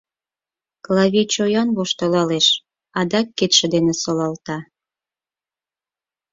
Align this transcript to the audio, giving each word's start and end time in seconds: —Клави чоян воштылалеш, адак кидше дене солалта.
—Клави 0.85 1.21
чоян 1.33 1.69
воштылалеш, 1.77 2.47
адак 2.99 3.27
кидше 3.37 3.65
дене 3.73 3.93
солалта. 4.01 4.57